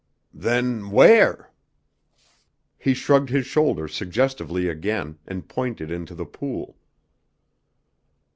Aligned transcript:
"Then 0.33 0.89
where?" 0.89 1.51
He 2.79 2.95
shrugged 2.95 3.29
his 3.29 3.45
shoulders 3.45 3.93
suggestively 3.93 4.67
again, 4.67 5.19
and 5.27 5.47
pointed 5.47 5.91
into 5.91 6.15
the 6.15 6.25
pool. 6.25 6.75